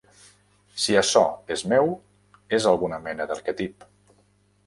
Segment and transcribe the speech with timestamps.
[0.83, 1.21] Si açò
[1.57, 1.91] és meu,
[2.59, 3.89] és alguna mena d'arquetip.